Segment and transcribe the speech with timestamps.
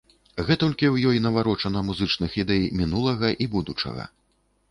[0.45, 4.03] Гэтулькі ў ёй наварочана музычных ідэй мінулага і будучага.